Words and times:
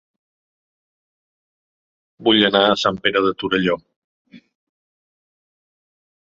Vull 2.29 2.47
anar 2.49 2.61
a 2.69 2.79
Sant 2.85 2.97
Pere 3.05 3.23
de 3.27 3.35
Torelló 3.43 3.77